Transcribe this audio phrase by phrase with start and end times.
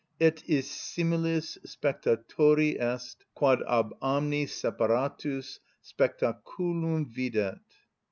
[0.19, 7.59] "_Et is similis spectatori est, quad ab omni separatus spectaculum videt.